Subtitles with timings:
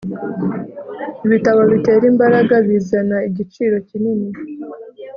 [1.25, 4.29] ibitabo bitera imbaraga bizana igiciro kinini